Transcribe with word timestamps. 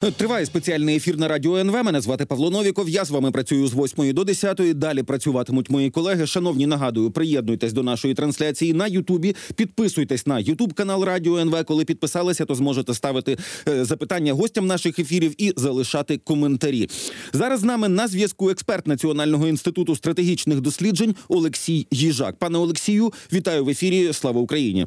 Триває 0.00 0.46
спеціальний 0.46 0.96
ефір 0.96 1.18
на 1.18 1.28
радіо 1.28 1.56
НВ. 1.56 1.84
Мене 1.84 2.00
звати 2.00 2.26
Павло 2.26 2.50
Новіков. 2.50 2.88
Я 2.88 3.04
з 3.04 3.10
вами 3.10 3.30
працюю 3.30 3.66
з 3.66 3.74
8 3.74 4.12
до 4.12 4.24
10. 4.24 4.78
Далі 4.78 5.02
працюватимуть 5.02 5.70
мої 5.70 5.90
колеги. 5.90 6.26
Шановні, 6.26 6.66
нагадую, 6.66 7.10
приєднуйтесь 7.10 7.72
до 7.72 7.82
нашої 7.82 8.14
трансляції 8.14 8.72
на 8.72 8.86
Ютубі. 8.86 9.36
Підписуйтесь 9.54 10.26
на 10.26 10.38
Ютуб 10.38 10.74
канал 10.74 11.04
Радіо 11.04 11.38
НВ. 11.38 11.64
Коли 11.64 11.84
підписалися, 11.84 12.44
то 12.44 12.54
зможете 12.54 12.94
ставити 12.94 13.38
е, 13.68 13.84
запитання 13.84 14.32
гостям 14.32 14.66
наших 14.66 14.98
ефірів 14.98 15.34
і 15.38 15.52
залишати 15.56 16.18
коментарі. 16.18 16.88
Зараз 17.32 17.60
з 17.60 17.64
нами 17.64 17.88
на 17.88 18.08
зв'язку 18.08 18.50
експерт 18.50 18.86
Національного 18.86 19.48
інституту 19.48 19.96
стратегічних 19.96 20.60
досліджень 20.60 21.14
Олексій 21.28 21.86
Їжак. 21.90 22.36
Пане 22.36 22.58
Олексію, 22.58 23.12
вітаю 23.32 23.64
в 23.64 23.68
ефірі. 23.68 24.12
Слава 24.12 24.40
Україні! 24.40 24.86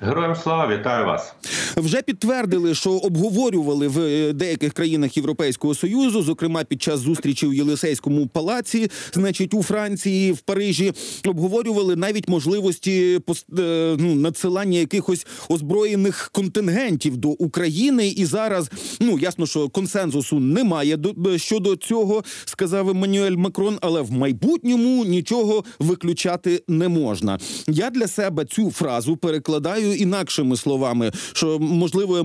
Героям 0.00 0.36
слава 0.36 0.76
вітаю 0.76 1.06
вас. 1.06 1.34
Вже 1.76 2.02
підтвердили, 2.02 2.74
що 2.74 2.90
обговорювали 2.90 3.88
в 3.88 4.00
е, 4.00 4.32
деяких 4.32 4.72
країнах 4.72 5.16
Європейського 5.16 5.74
союзу, 5.74 6.22
зокрема 6.22 6.64
під 6.64 6.82
час 6.82 7.00
зустрічі 7.00 7.46
в 7.46 7.54
Єлисейському 7.54 8.26
палаці, 8.26 8.90
значить 9.12 9.54
у 9.54 9.62
Франції, 9.62 10.32
в 10.32 10.38
Парижі, 10.38 10.92
обговорювали 11.26 11.96
навіть 11.96 12.28
можливості 12.28 13.20
е, 13.58 13.96
ну, 13.98 14.14
надсилання 14.14 14.78
якихось 14.78 15.26
озброєних 15.48 16.30
контингентів 16.32 17.16
до 17.16 17.28
України. 17.28 18.08
І 18.08 18.24
зараз 18.24 18.70
ну 19.00 19.18
ясно, 19.18 19.46
що 19.46 19.68
консенсусу 19.68 20.40
немає 20.40 20.96
до 20.96 21.38
щодо 21.38 21.76
цього, 21.76 22.24
сказав 22.44 22.88
Еммануель 22.88 23.36
Макрон, 23.36 23.78
але 23.80 24.00
в 24.00 24.12
майбутньому 24.12 25.04
нічого 25.04 25.64
виключати 25.78 26.62
не 26.68 26.88
можна. 26.88 27.38
Я 27.66 27.90
для 27.90 28.06
себе 28.06 28.44
цю 28.44 28.70
фразу 28.70 29.16
перекладаю 29.16 29.69
вважаю 29.70 29.94
інакшими 29.94 30.56
словами, 30.56 31.12
що 31.32 31.58
можливо 31.58 32.18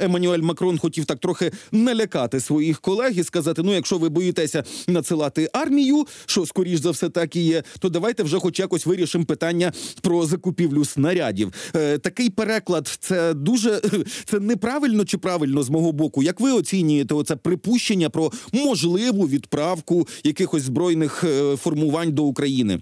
Еммануель 0.00 0.38
Макрон 0.38 0.78
хотів 0.78 1.04
так 1.04 1.18
трохи 1.18 1.52
налякати 1.72 2.40
своїх 2.40 2.80
колег 2.80 3.18
і 3.18 3.24
сказати: 3.24 3.62
ну, 3.64 3.74
якщо 3.74 3.98
ви 3.98 4.08
боїтеся 4.08 4.64
надсилати 4.88 5.50
армію, 5.52 6.06
що 6.26 6.46
скоріш 6.46 6.80
за 6.80 6.90
все 6.90 7.08
так 7.08 7.36
і 7.36 7.40
є, 7.40 7.62
то 7.78 7.88
давайте 7.88 8.22
вже, 8.22 8.38
хоч 8.38 8.58
якось, 8.58 8.86
вирішимо 8.86 9.24
питання 9.24 9.72
про 10.00 10.26
закупівлю 10.26 10.84
снарядів. 10.84 11.52
Е, 11.76 11.98
такий 11.98 12.30
переклад 12.30 12.98
це 13.00 13.34
дуже 13.34 13.80
це 14.24 14.40
неправильно 14.40 15.04
чи 15.04 15.18
правильно 15.18 15.62
з 15.62 15.70
мого 15.70 15.92
боку. 15.92 16.22
Як 16.22 16.40
ви 16.40 16.52
оцінюєте 16.52 17.14
оце 17.14 17.36
припущення 17.36 18.10
про 18.10 18.32
можливу 18.52 19.28
відправку 19.28 20.08
якихось 20.24 20.62
збройних 20.62 21.24
е, 21.24 21.56
формувань 21.56 22.12
до 22.12 22.24
України? 22.24 22.80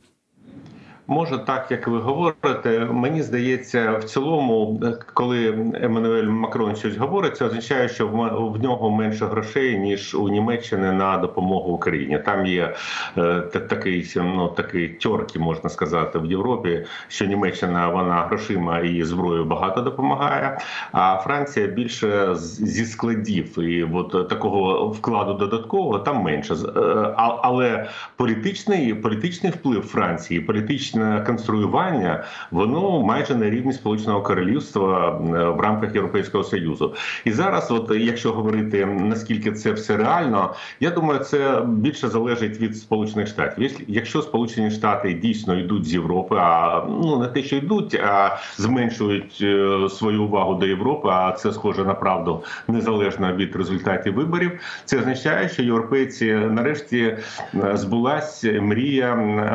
Може, 1.07 1.39
так 1.39 1.71
як 1.71 1.89
ви 1.89 1.99
говорите, 1.99 2.81
мені 2.81 3.23
здається, 3.23 3.93
в 3.93 4.05
цілому, 4.05 4.83
коли 5.15 5.49
Еммануель 5.75 6.25
Макрон 6.25 6.77
щось 6.77 6.97
говорить, 6.97 7.37
це 7.37 7.45
означає, 7.45 7.89
що 7.89 8.09
в 8.55 8.63
нього 8.63 8.91
менше 8.91 9.27
грошей 9.27 9.79
ніж 9.79 10.15
у 10.15 10.29
Німеччини 10.29 10.93
на 10.93 11.19
допомогу 11.19 11.73
Україні. 11.73 12.19
Там 12.19 12.47
є 12.47 12.75
е, 13.19 13.41
такий 13.41 14.13
ну 14.17 14.49
такий 14.49 14.89
тьорки, 14.89 15.39
можна 15.39 15.71
сказати, 15.71 16.19
в 16.19 16.27
Європі, 16.27 16.85
що 17.09 17.27
Німеччина 17.27 17.89
вона 17.89 18.15
грошима 18.15 18.79
і 18.79 19.03
зброєю 19.03 19.45
багато 19.45 19.81
допомагає. 19.81 20.59
А 20.93 21.17
Франція 21.17 21.67
більше 21.67 22.35
зі 22.35 22.85
складів 22.85 23.59
і 23.59 23.85
от 23.93 24.29
такого 24.29 24.89
вкладу 24.89 25.35
додаткового 25.35 25.99
там 25.99 26.17
менше. 26.17 26.55
Е, 26.55 26.79
але 27.17 27.89
політичний 28.17 28.95
політичний 28.95 29.53
вплив 29.53 29.83
Франції, 29.83 30.41
політичний 30.41 30.92
конструювання, 31.27 32.25
воно 32.51 33.03
майже 33.03 33.35
на 33.35 33.51
рівні 33.51 33.73
Сполученого 33.73 34.23
Королівства 34.23 35.11
в 35.57 35.61
рамках 35.61 35.95
Європейського 35.95 36.45
союзу. 36.45 36.95
І 37.25 37.33
зараз, 37.33 37.71
от 37.71 37.91
якщо 37.97 38.33
говорити 38.33 38.87
наскільки 38.87 39.53
це 39.53 39.73
все 39.73 39.97
реально, 39.97 40.55
я 40.81 40.91
думаю, 40.91 41.21
це 41.21 41.63
більше 41.67 42.09
залежить 42.09 42.61
від 42.61 42.77
Сполучених 42.77 43.29
Штатів. 43.29 43.81
Якщо 43.89 44.23
Сполучені 44.23 44.71
Штати 44.71 45.13
дійсно 45.13 45.59
йдуть 45.59 45.85
з 45.85 45.93
Європи, 45.93 46.37
а 46.39 46.83
ну 46.89 47.19
не 47.19 47.27
те, 47.27 47.43
що 47.43 47.57
йдуть, 47.57 47.95
а 47.95 48.39
зменшують 48.57 49.39
е, 49.43 49.89
свою 49.91 50.25
увагу 50.25 50.55
до 50.55 50.67
Європи, 50.67 51.09
а 51.13 51.33
це 51.33 51.53
схоже 51.53 51.85
на 51.85 51.95
правду 51.95 52.43
незалежно 52.69 53.33
від 53.37 53.57
результатів 53.57 54.15
виборів. 54.15 54.61
Це 54.85 54.99
означає, 54.99 55.49
що 55.49 55.63
європейці 55.63 56.33
нарешті 56.35 56.99
е, 56.99 57.77
збулась 57.77 58.45
мрія 58.45 59.15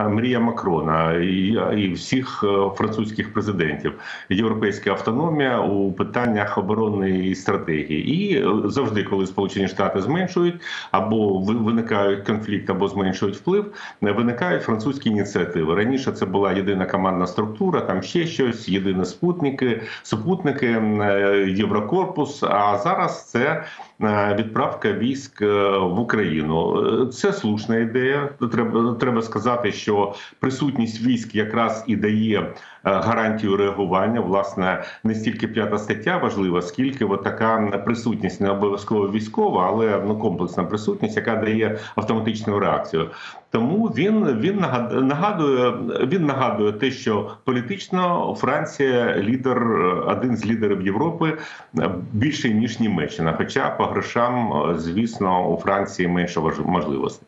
мрія 0.09 0.40
Макрона 0.40 1.14
і 1.78 1.92
всіх 1.94 2.44
е, 2.44 2.70
французьких 2.76 3.34
президентів. 3.34 3.94
Європейська 4.30 4.92
автономія 4.92 5.60
у 5.60 5.92
питаннях 5.92 6.58
оборонної 6.58 7.36
стратегії, 7.36 8.10
і 8.10 8.38
е, 8.38 8.70
завжди, 8.70 9.04
коли 9.04 9.28
Сполучені 9.28 9.68
Штати 9.68 10.02
зменшують 10.02 10.62
або 10.92 11.40
виникають 11.40 12.26
конфлікт, 12.26 12.70
або 12.70 12.88
зменшують 12.88 13.36
вплив, 13.36 13.74
е, 14.04 14.12
виникають 14.12 14.64
французькі 14.64 15.10
ініціативи. 15.10 15.76
Раніше 15.76 16.12
це 16.12 16.26
була 16.26 16.54
єдина 16.54 16.86
командна 16.86 17.28
структура, 17.28 17.82
там 17.82 18.02
ще 18.02 18.28
щось, 18.28 18.70
єдині 18.70 19.06
спутники, 19.06 19.82
супутники 20.04 20.68
Єврокорпус. 21.48 22.44
А 22.44 22.78
зараз 22.78 23.30
це 23.30 23.64
відправка 24.35 24.94
військ 24.94 25.41
в 25.81 26.00
Україну. 26.00 26.85
Це 27.06 27.34
слушна 27.34 27.78
ідея. 27.78 28.30
Треба 28.52 28.94
треба 28.94 29.22
сказати, 29.22 29.72
що 29.72 30.16
присутність 30.40 31.02
військ 31.02 31.35
якраз 31.35 31.84
і 31.88 31.96
дає 31.96 32.40
е, 32.40 32.53
гарантію 32.88 33.58
реагування. 33.58 34.22
Власне, 34.22 34.84
не 35.03 35.16
стільки 35.16 35.48
п'ята 35.48 35.78
стаття 35.78 36.18
важлива, 36.18 36.62
скільки 36.62 37.06
от 37.06 37.24
така 37.24 37.81
присутність 37.86 38.42
не 38.42 38.50
обов'язково 38.50 39.12
військова, 39.12 39.68
але 39.68 40.03
ну 40.08 40.20
комплексна 40.20 40.64
присутність, 40.64 41.18
яка 41.18 41.36
дає 41.36 41.80
автоматичну 41.96 42.59
реакцію. 42.59 43.09
Тому 43.52 43.86
він 43.86 44.25
він 44.25 44.66
нагадує 45.08 45.74
він 46.08 46.25
нагадує 46.25 46.72
те, 46.72 46.92
що 46.92 47.31
політично 47.44 48.36
Франція 48.40 49.16
лідер, 49.18 49.64
один 50.08 50.38
з 50.38 50.46
лідерів 50.46 50.81
Європи 50.81 51.38
більше 52.14 52.50
ніж 52.50 52.80
Німеччина. 52.80 53.34
Хоча 53.38 53.69
по 53.69 53.84
грошам, 53.84 54.64
звісно, 54.78 55.50
у 55.50 55.58
Франції 55.58 56.08
менше 56.08 56.40
можливостей. 56.66 57.28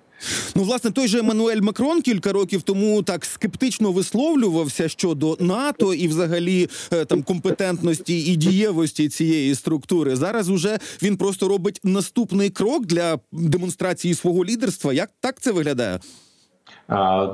Ну, 0.55 0.63
власне, 0.63 0.91
той 0.91 1.07
же 1.07 1.19
Еммануель 1.19 1.61
Макрон 1.61 2.01
кілька 2.01 2.31
років 2.31 2.61
тому 2.61 3.03
так 3.03 3.25
скептично 3.25 3.91
висловлювався 3.91 4.89
щодо 4.89 5.37
НАТО 5.39 5.93
і, 5.93 6.07
взагалі, 6.07 6.69
е, 6.91 7.05
там 7.05 7.23
компетентності 7.23 8.19
і 8.19 8.35
дієвості 8.35 9.09
цієї 9.09 9.55
структури. 9.55 10.15
Зараз 10.15 10.49
уже 10.49 10.79
він 11.01 11.17
просто 11.17 11.47
робить 11.47 11.79
наступний 11.83 12.49
крок 12.49 12.85
для 12.85 13.19
демонстрації 13.31 14.15
свого 14.15 14.45
лідерства. 14.45 14.93
Як 14.93 15.11
так 15.19 15.41
це 15.41 15.51
виглядає? 15.51 15.99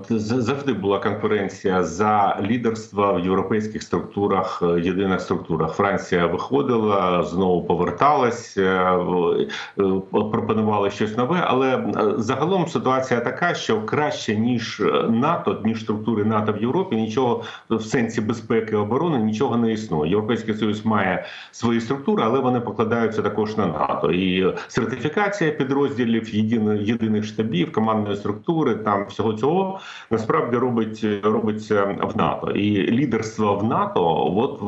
Завжди 0.09 0.73
була 0.73 0.99
конкуренція 0.99 1.83
за 1.83 2.39
лідерство 2.41 3.13
в 3.13 3.19
європейських 3.19 3.83
структурах, 3.83 4.63
е, 4.63 4.81
єдиних 4.81 5.21
структурах. 5.21 5.73
Франція 5.73 6.25
виходила, 6.25 7.23
знову 7.23 7.63
поверталась, 7.63 8.57
е, 8.57 8.61
е, 8.61 9.83
пропонувала 10.11 10.89
щось 10.89 11.17
нове. 11.17 11.43
Але 11.47 11.93
загалом 12.17 12.67
ситуація 12.67 13.19
така, 13.19 13.53
що 13.53 13.81
краще 13.81 14.35
ніж 14.35 14.83
НАТО, 15.09 15.61
ніж 15.65 15.81
структури 15.81 16.23
НАТО 16.23 16.53
в 16.53 16.61
Європі, 16.61 16.95
нічого 16.95 17.43
в 17.69 17.81
сенсі 17.81 18.21
безпеки 18.21 18.75
оборони 18.75 19.17
нічого 19.17 19.57
не 19.57 19.71
існує. 19.71 20.11
Європейський 20.11 20.53
союз 20.53 20.85
має 20.85 21.25
свої 21.51 21.81
структури, 21.81 22.23
але 22.25 22.39
вони 22.39 22.59
покладаються 22.59 23.21
також 23.21 23.57
на 23.57 23.65
НАТО. 23.65 24.11
І 24.11 24.55
сертифікація 24.67 25.51
підрозділів 25.51 26.35
єдиних 26.81 27.25
штабів, 27.25 27.71
командної 27.71 28.15
структури 28.15 28.75
там 28.75 29.05
всього 29.07 29.33
цього 29.33 29.44
цього 29.45 29.79
насправді 30.11 30.57
робить 30.57 31.05
робиться 31.23 31.83
в 31.83 32.17
НАТО 32.17 32.51
і 32.51 32.91
лідерство 32.91 33.55
в 33.55 33.63
НАТО. 33.63 34.33
От 34.35 34.59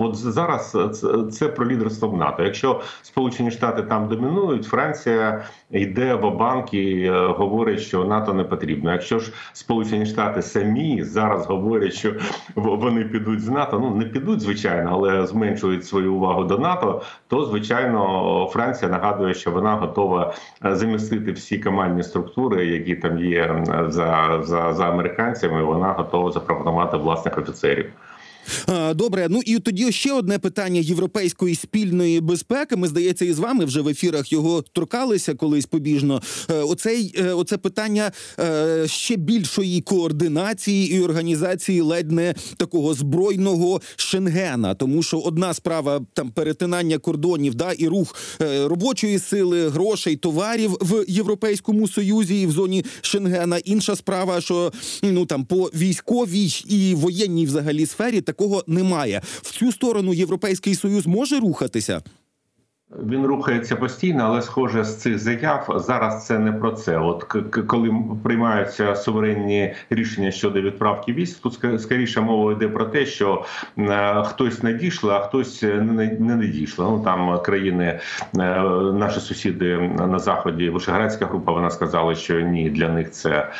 от 0.00 0.16
зараз 0.16 0.76
це, 1.32 1.48
про 1.48 1.66
лідерство 1.66 2.08
в 2.08 2.16
НАТО. 2.16 2.42
Якщо 2.42 2.80
Сполучені 3.02 3.50
Штати 3.50 3.82
там 3.82 4.08
домінують, 4.08 4.64
Франція 4.64 5.44
йде 5.70 6.14
в 6.14 6.30
банк 6.30 6.74
і 6.74 7.02
е, 7.02 7.26
говорить, 7.26 7.80
що 7.80 8.04
НАТО 8.04 8.34
не 8.34 8.44
потрібно. 8.44 8.92
Якщо 8.92 9.18
ж 9.18 9.32
Сполучені 9.52 10.06
Штати 10.06 10.42
самі 10.42 11.02
зараз 11.02 11.46
говорять, 11.46 11.92
що 11.94 12.12
вони 12.54 13.04
підуть 13.04 13.40
з 13.40 13.48
НАТО, 13.48 13.78
ну 13.82 13.94
не 13.94 14.04
підуть 14.04 14.40
звичайно, 14.40 14.90
але 14.92 15.26
зменшують 15.26 15.86
свою 15.86 16.14
увагу 16.14 16.44
до 16.44 16.58
НАТО, 16.58 17.02
то 17.28 17.44
звичайно 17.44 18.48
Франція 18.52 18.90
нагадує, 18.90 19.34
що 19.34 19.50
вона 19.50 19.74
готова 19.74 20.34
е, 20.64 20.76
замістити 20.76 21.32
всі 21.32 21.58
командні 21.58 22.02
структури, 22.02 22.66
які 22.66 22.94
там 22.94 23.18
є 23.18 23.64
за 23.88 24.05
за, 24.42 24.72
за 24.74 24.88
американцями, 24.88 25.62
вона 25.62 25.92
готова 25.92 26.32
запропонувати 26.32 26.96
власних 26.96 27.38
офіцерів. 27.38 27.92
Добре, 28.94 29.26
ну 29.30 29.40
і 29.46 29.58
тоді 29.58 29.92
ще 29.92 30.12
одне 30.12 30.38
питання 30.38 30.80
європейської 30.80 31.54
спільної 31.54 32.20
безпеки. 32.20 32.76
Ми 32.76 32.88
здається, 32.88 33.24
і 33.24 33.32
з 33.32 33.38
вами 33.38 33.64
вже 33.64 33.80
в 33.80 33.88
ефірах 33.88 34.32
його 34.32 34.62
торкалися 34.62 35.34
колись 35.34 35.66
побіжно. 35.66 36.22
Е, 36.50 36.54
Оцей 36.54 37.14
е, 37.18 37.32
оце 37.32 37.56
питання 37.56 38.12
е, 38.38 38.84
ще 38.88 39.16
більшої 39.16 39.80
координації 39.80 40.92
і 40.96 41.00
організації 41.00 41.80
ледь 41.80 42.12
не 42.12 42.34
такого 42.56 42.94
збройного 42.94 43.80
шенгена. 43.96 44.74
Тому 44.74 45.02
що 45.02 45.18
одна 45.18 45.54
справа 45.54 46.00
там 46.12 46.30
перетинання 46.30 46.98
кордонів, 46.98 47.54
да 47.54 47.72
і 47.72 47.88
рух 47.88 48.14
робочої 48.64 49.18
сили, 49.18 49.68
грошей, 49.68 50.16
товарів 50.16 50.76
в 50.80 51.04
Європейському 51.08 51.88
Союзі 51.88 52.40
і 52.40 52.46
в 52.46 52.50
зоні 52.50 52.84
Шенгена. 53.00 53.58
Інша 53.58 53.96
справа, 53.96 54.40
що 54.40 54.72
ну 55.02 55.26
там 55.26 55.44
по 55.44 55.70
військовій 55.74 56.64
і 56.68 56.94
воєнній 56.94 57.46
взагалі 57.46 57.86
сфері 57.86 58.20
такого 58.36 58.64
немає. 58.66 59.22
В 59.24 59.50
цю 59.58 59.72
сторону 59.72 60.14
Європейський 60.14 60.74
Союз 60.74 61.06
може 61.06 61.40
рухатися. 61.40 62.02
Він 62.90 63.26
рухається 63.26 63.76
постійно, 63.76 64.24
але 64.24 64.42
схоже 64.42 64.84
з 64.84 64.96
цих 64.96 65.18
заяв 65.18 65.72
зараз 65.76 66.26
це 66.26 66.38
не 66.38 66.52
про 66.52 66.72
це. 66.72 66.98
От 66.98 67.24
коли 67.66 67.94
приймаються 68.22 68.96
суверенні 68.96 69.74
рішення 69.90 70.30
щодо 70.30 70.60
відправки 70.60 71.12
військ, 71.12 71.42
тут 71.42 71.82
скоріше 71.82 72.20
мова 72.20 72.52
йде 72.52 72.68
про 72.68 72.84
те, 72.84 73.06
що 73.06 73.44
е, 73.78 74.22
хтось 74.22 74.62
надійшло, 74.62 75.10
а 75.10 75.20
хтось 75.20 75.62
не, 75.62 76.16
надійшло. 76.18 76.90
Ну 76.90 77.04
там 77.04 77.42
країни, 77.42 78.00
е, 78.38 78.62
наші 78.92 79.20
сусіди 79.20 79.78
на 80.08 80.18
заході, 80.18 80.70
Вишеградська 80.70 81.26
група, 81.26 81.52
вона 81.52 81.70
сказала, 81.70 82.14
що 82.14 82.40
ні, 82.40 82.70
для 82.70 82.88
них 82.88 83.10
це 83.10 83.30
е, 83.30 83.50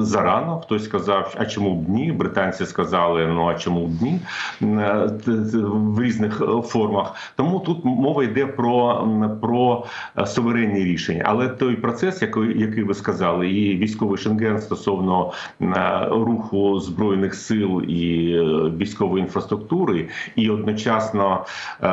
зарано. 0.00 0.60
Хтось 0.64 0.84
сказав, 0.84 1.34
а 1.38 1.46
чому 1.46 1.74
б 1.74 1.88
ні? 1.88 2.12
Британці 2.12 2.66
сказали, 2.66 3.26
ну 3.26 3.48
а 3.48 3.54
чому 3.54 3.86
б 3.86 4.02
ні? 4.02 4.20
В 4.60 6.02
різних 6.02 6.42
формах. 6.64 7.14
Тому 7.36 7.60
тут 7.60 7.84
мова 7.88 8.24
йде 8.24 8.46
про, 8.46 9.08
про 9.42 9.84
е, 10.18 10.26
суверенні 10.26 10.84
рішення. 10.84 11.22
Але 11.26 11.48
той 11.48 11.76
процес, 11.76 12.22
який, 12.22 12.60
який 12.60 12.82
ви 12.82 12.94
сказали, 12.94 13.48
і 13.48 13.76
військовий 13.76 14.18
шенген 14.18 14.60
стосовно 14.60 15.32
е, 15.60 15.66
руху 16.10 16.80
збройних 16.80 17.34
сил 17.34 17.82
і 17.82 18.32
е, 18.32 18.42
військової 18.78 19.24
інфраструктури, 19.24 20.08
і 20.36 20.50
одночасно 20.50 21.44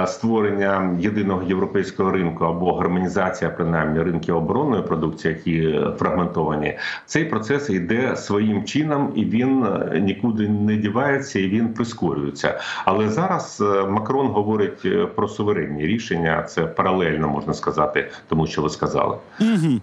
створення 0.06 0.98
єдиного 1.00 1.44
європейського 1.44 2.12
ринку 2.12 2.46
або 2.46 2.74
гармонізація 2.74 3.50
принаймні 3.50 4.00
ринків 4.00 4.36
оборонної 4.36 4.84
продукції, 4.84 5.34
які 5.34 5.80
фрагментовані, 5.98 6.78
цей 7.06 7.26
процес 7.26 7.70
йде 7.70 8.16
своїм 8.16 8.64
чином, 8.64 9.12
і 9.16 9.26
він 9.26 9.66
нікуди 10.02 10.50
не 10.50 10.76
дівається, 10.76 11.40
і 11.40 11.48
він 11.48 11.74
прискорюється. 11.74 12.60
Але 12.86 13.10
зараз 13.10 13.64
Макрон 13.90 14.28
говорить 14.28 15.16
про 15.16 15.28
суверенні 15.28 15.85
рішення. 15.86 16.44
Це 16.50 16.66
паралельно 16.66 17.30
можна 17.30 17.54
сказати, 17.54 18.12
тому 18.30 18.48
що 18.48 18.62
ви 18.62 18.70
сказали. 18.70 19.18
Угу. 19.42 19.82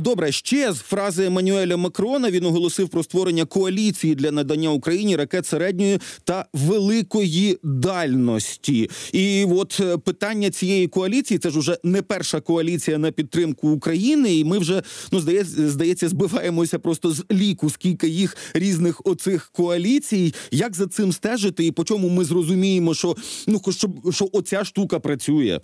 Добре, 0.00 0.32
ще 0.32 0.72
з 0.72 0.78
фрази 0.78 1.24
Еммануеля 1.26 1.76
Макрона 1.76 2.30
він 2.30 2.44
оголосив 2.44 2.88
про 2.88 3.02
створення 3.02 3.44
коаліції 3.44 4.14
для 4.14 4.30
надання 4.30 4.70
Україні 4.70 5.16
ракет 5.16 5.46
середньої 5.46 5.98
та 6.24 6.44
великої 6.52 7.58
дальності. 7.62 8.90
І 9.12 9.44
от 9.44 9.80
е, 9.80 9.98
питання 9.98 10.50
цієї 10.50 10.88
коаліції 10.88 11.38
це 11.38 11.50
ж 11.50 11.58
уже 11.58 11.78
не 11.84 12.02
перша 12.02 12.40
коаліція 12.40 12.98
на 12.98 13.10
підтримку 13.10 13.68
України, 13.68 14.34
і 14.34 14.44
ми 14.44 14.58
вже 14.58 14.82
ну 15.12 15.20
здається, 15.20 15.68
здається, 15.68 16.08
збиваємося 16.08 16.78
просто 16.78 17.10
з 17.10 17.24
ліку, 17.32 17.70
скільки 17.70 18.08
їх 18.08 18.36
різних 18.54 19.00
оцих 19.04 19.50
коаліцій. 19.52 20.34
Як 20.50 20.74
за 20.74 20.86
цим 20.86 21.12
стежити, 21.12 21.66
і 21.66 21.72
по 21.72 21.84
чому 21.84 22.08
ми 22.08 22.24
зрозуміємо, 22.24 22.94
що 22.94 23.16
ну 23.46 23.60
що, 23.70 23.88
що 24.12 24.28
оця 24.32 24.64
штука 24.64 24.98
працює. 25.17 25.59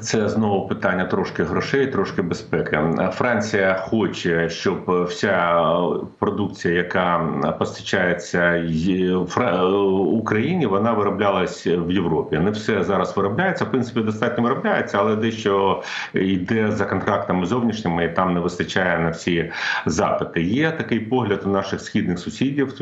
Це 0.00 0.28
знову 0.28 0.68
питання 0.68 1.04
трошки 1.04 1.44
грошей, 1.44 1.86
трошки 1.86 2.22
безпеки. 2.22 2.78
Франція 3.12 3.74
хоче, 3.74 4.48
щоб 4.48 5.04
вся 5.04 5.64
продукція, 6.18 6.74
яка 6.74 7.18
постачається 7.58 8.68
Україні, 10.12 10.66
вона 10.66 10.92
вироблялась 10.92 11.66
в 11.66 11.90
Європі. 11.90 12.38
Не 12.38 12.50
все 12.50 12.84
зараз 12.84 13.16
виробляється. 13.16 13.64
В 13.64 13.70
принципі, 13.70 14.00
достатньо 14.00 14.44
виробляється, 14.44 14.98
але 14.98 15.16
дещо 15.16 15.82
йде 16.14 16.72
за 16.72 16.84
контрактами 16.84 17.46
зовнішніми, 17.46 18.04
і 18.04 18.08
там 18.08 18.34
не 18.34 18.40
вистачає 18.40 18.98
на 18.98 19.10
всі 19.10 19.52
запити. 19.86 20.42
Є 20.42 20.70
такий 20.70 21.00
погляд 21.00 21.42
у 21.44 21.48
наших 21.48 21.80
східних 21.80 22.18
сусідів, 22.18 22.74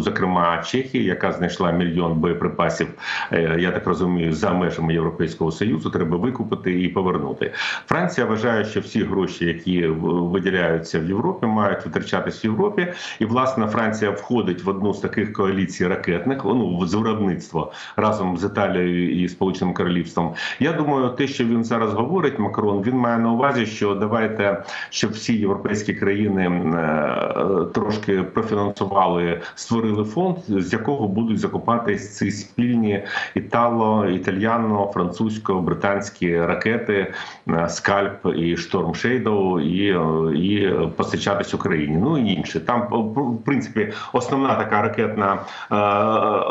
зокрема 0.00 0.62
Чехії, 0.62 1.04
яка 1.04 1.32
знайшла 1.32 1.72
мільйон 1.72 2.12
боєприпасів. 2.12 2.88
е, 3.32 3.56
Я 3.58 3.70
так 3.70 3.86
розумію, 3.86 4.32
за 4.32 4.52
межами 4.52 4.92
Європейського 4.92 5.52
союзу 5.52 5.90
треба 5.90 6.11
викупити 6.16 6.82
і 6.82 6.88
повернути. 6.88 7.52
Франція 7.86 8.26
вважає, 8.26 8.64
що 8.64 8.80
всі 8.80 9.02
гроші, 9.02 9.44
які 9.44 9.86
виділяються 9.86 11.00
в 11.00 11.04
Європі, 11.04 11.46
мають 11.46 11.84
витрачатись 11.84 12.44
в 12.44 12.46
Європі. 12.46 12.86
І 13.18 13.24
власне 13.24 13.66
Франція 13.66 14.10
входить 14.10 14.64
в 14.64 14.68
одну 14.68 14.94
з 14.94 14.98
таких 14.98 15.32
коаліцій 15.32 15.86
ракетних, 15.86 16.44
ну 16.44 16.86
з 16.86 16.94
виробництва 16.94 17.72
разом 17.96 18.36
з 18.36 18.44
Італією 18.44 19.24
і 19.24 19.28
Сполученим 19.28 19.74
Королівством. 19.74 20.34
Я 20.60 20.72
думаю, 20.72 21.08
те, 21.08 21.26
що 21.26 21.44
він 21.44 21.64
зараз 21.64 21.92
говорить, 21.92 22.38
Макрон, 22.38 22.82
він 22.82 22.96
має 22.96 23.18
на 23.18 23.32
увазі, 23.32 23.66
що 23.66 23.94
давайте, 23.94 24.64
щоб 24.90 25.10
всі 25.10 25.36
європейські 25.36 25.94
країни 25.94 26.42
е, 26.42 27.64
трошки 27.74 28.22
профінансували, 28.22 29.40
створили 29.54 30.04
фонд, 30.04 30.36
з 30.48 30.72
якого 30.72 31.08
будуть 31.08 31.38
закупатись 31.38 32.16
ці 32.16 32.30
спільні 32.30 33.04
італо, 33.34 34.06
італьяно, 34.06 34.90
французько, 34.94 35.60
британські 36.02 36.40
ракети 36.40 37.14
е, 37.48 37.68
Скальп 37.68 38.26
і 38.36 38.56
Шторм 38.56 38.94
Шейдоу, 38.94 39.60
і, 39.60 39.90
е, 39.90 40.36
і 40.36 40.70
постачатись 40.96 41.54
Україні. 41.54 41.96
Ну 41.96 42.18
і 42.18 42.32
інше. 42.32 42.60
Там 42.60 42.86
в 42.90 43.44
принципі 43.44 43.92
основна 44.12 44.54
така 44.54 44.82
ракетна 44.82 45.34
е, 45.34 45.38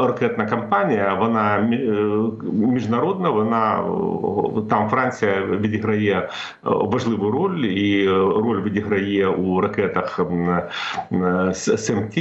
ракетна 0.07 0.45
кампанія. 0.45 1.13
Вона 1.19 1.57
е, 1.57 1.67
міжнародна. 2.53 3.29
Вона 3.29 3.79
е, 3.79 4.61
там 4.69 4.89
Франція 4.89 5.41
відіграє 5.45 6.15
е, 6.15 6.27
важливу 6.63 7.31
роль, 7.31 7.65
і 7.65 8.05
е, 8.05 8.11
роль 8.11 8.61
відіграє 8.63 9.27
у 9.27 9.61
ракетах 9.61 10.19
е, 11.11 11.53
SAMP/T 11.53 12.15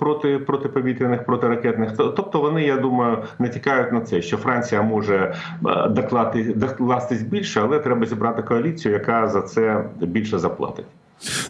проти 0.00 0.38
протиповітряних 0.38 1.24
протиракетних. 1.24 1.96
Тобто 1.96 2.40
вони, 2.40 2.62
я 2.62 2.76
думаю, 2.76 3.18
не 3.38 3.48
тікають 3.48 3.92
на 3.92 4.00
це, 4.00 4.22
що 4.22 4.36
Франція 4.36 4.82
може 4.82 5.34
е, 5.66 5.88
доклати 5.88 6.43
докластись 6.52 7.22
більше, 7.22 7.60
але 7.60 7.78
треба 7.78 8.06
зібрати 8.06 8.42
коаліцію, 8.42 8.94
яка 8.94 9.28
за 9.28 9.42
це 9.42 9.84
більше 10.00 10.38
заплатить. 10.38 10.86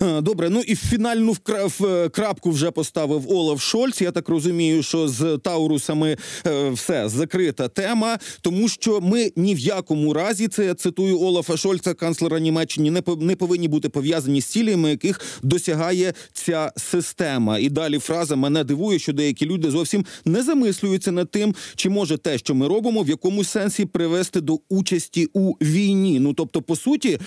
Е, 0.02 0.20
Добре, 0.20 0.50
ну 0.50 0.60
і 0.60 0.74
фінальну 0.76 1.36
е, 1.84 2.08
крапку 2.08 2.50
вже 2.50 2.70
поставив 2.70 3.32
Олаф 3.32 3.60
Шольц. 3.62 4.00
Я 4.02 4.10
так 4.10 4.28
розумію, 4.28 4.82
що 4.82 5.08
з 5.08 5.38
Таурусами 5.44 6.16
е, 6.46 6.70
все 6.70 7.08
закрита 7.08 7.68
тема, 7.68 8.18
тому 8.40 8.68
що 8.68 9.00
ми 9.00 9.32
ні 9.36 9.54
в 9.54 9.58
якому 9.58 10.12
разі 10.12 10.48
це 10.48 10.64
я 10.64 10.74
цитую 10.74 11.20
Олафа 11.20 11.56
Шольца, 11.56 11.94
канцлера 11.94 12.38
Німеччини, 12.40 12.90
не 12.90 13.02
по- 13.02 13.16
не 13.16 13.36
повинні 13.36 13.68
бути 13.68 13.88
пов'язані 13.88 14.40
з 14.40 14.46
цілями, 14.46 14.90
яких 14.90 15.20
досягає 15.42 16.12
ця 16.32 16.72
система. 16.76 17.58
І 17.58 17.68
далі 17.68 17.98
фраза 17.98 18.36
мене 18.36 18.64
дивує, 18.64 18.98
що 18.98 19.12
деякі 19.12 19.46
люди 19.46 19.70
зовсім 19.70 20.04
не 20.24 20.42
замислюються 20.42 21.12
над 21.12 21.30
тим, 21.30 21.54
чи 21.76 21.88
може 21.90 22.18
те, 22.18 22.38
що 22.38 22.54
ми 22.54 22.68
робимо, 22.68 23.02
в 23.02 23.08
якомусь 23.08 23.48
сенсі 23.48 23.84
привести 23.84 24.40
до 24.40 24.58
участі 24.68 25.28
у 25.32 25.52
війні. 25.62 26.20
Ну 26.20 26.34
тобто, 26.34 26.62
по 26.62 26.76
суті, 26.76 27.18